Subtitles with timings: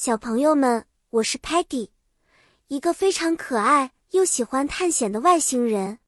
[0.00, 1.88] 小朋友们，我是 Patty，
[2.68, 5.98] 一个非常可爱又喜欢探险的外星人。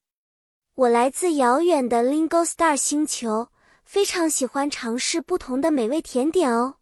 [0.75, 3.49] 我来自遥远的 Lingo Star 星球，
[3.83, 6.75] 非常喜欢尝试不同的美味甜点哦。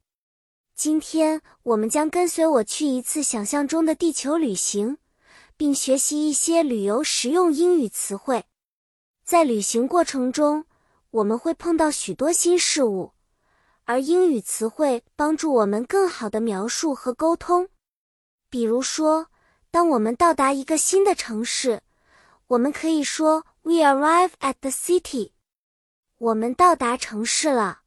[0.75, 4.99] 今天我们将跟随我去一次想象中的地球旅行，
[5.57, 8.44] 并学习一些旅游实用英语词汇。
[9.26, 10.65] 在旅行过程中，
[11.10, 13.13] 我们会碰到许多新事物。
[13.90, 17.70] 而英语词汇帮助我们更好的描述和沟通。
[18.48, 19.31] 比如说，
[19.71, 21.81] 当我们到达一个新的城市，
[22.45, 25.31] 我们可以说 "We arrive at the city"，
[26.20, 27.79] 我们到达城市了。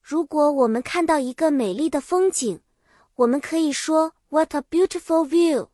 [0.00, 2.62] 如果我们看到一个美丽的风景，
[3.16, 5.68] 我们可以说 "What a beautiful view"，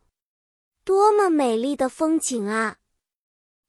[0.82, 2.78] 多么美丽的风景啊！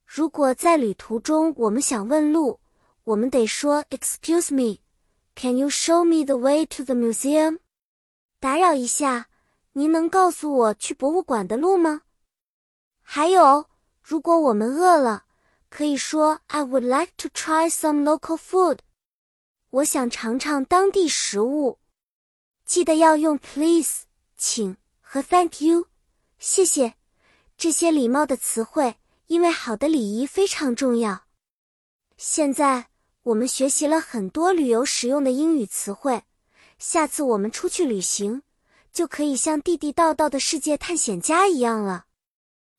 [0.08, 2.62] 如果在旅途中我们想问路，
[3.04, 4.80] 我们得说 "Excuse me"。
[5.40, 7.60] Can you show me the way to the museum？
[8.40, 9.30] 打扰一下，
[9.74, 12.02] 您能告诉我去博物馆的路吗？
[13.04, 13.70] 还有，
[14.02, 15.26] 如果我们饿了，
[15.70, 18.80] 可以说 I would like to try some local food。
[19.70, 21.78] 我想尝尝当地食物。
[22.66, 25.86] 记得要用 please，请和 thank you，
[26.40, 26.96] 谢谢
[27.56, 28.96] 这些礼貌的词汇，
[29.28, 31.26] 因为好的礼仪非常重要。
[32.18, 32.88] 现在。
[33.28, 36.24] 我们学习了很多旅游实用的英语词汇，
[36.80, 38.42] 下次我们出去旅行，
[38.94, 42.06] 就可以像地地道道的世界探险家一样了。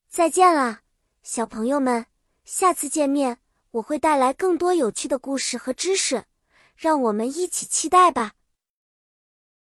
[0.09, 0.79] 再见啦，
[1.21, 2.07] 小朋友们！
[2.45, 3.37] 下次见面，
[3.69, 6.23] 我会带来更多有趣的故事和知识，
[6.75, 8.33] 让我们一起期待吧。